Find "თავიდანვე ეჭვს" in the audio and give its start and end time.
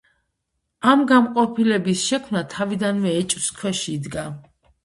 2.55-3.55